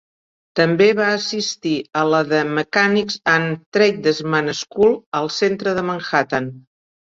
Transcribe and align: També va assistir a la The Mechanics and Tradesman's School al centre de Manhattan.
També 0.59 0.85
va 0.99 1.09
assistir 1.17 1.73
a 2.01 2.03
la 2.13 2.21
The 2.31 2.39
Mechanics 2.59 3.19
and 3.35 3.61
Tradesman's 3.79 4.65
School 4.67 4.99
al 5.23 5.33
centre 5.39 5.77
de 5.83 5.87
Manhattan. 5.93 6.53